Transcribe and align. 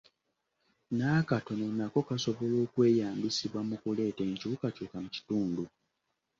N'akatono 0.97 1.65
nako 1.77 1.99
kasobola 2.09 2.55
okweyambisibwa 2.65 3.59
mu 3.69 3.75
kuleeta 3.81 4.21
enkyukakyuka 4.29 4.97
mu 5.03 5.09
kitundu. 5.15 5.63